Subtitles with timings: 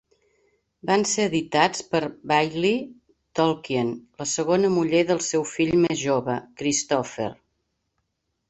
[0.89, 2.01] Van ser editats per
[2.31, 2.79] Baillie
[3.41, 3.93] Tolkien,
[4.23, 7.33] la segona muller del seu fill més jove, Christopher.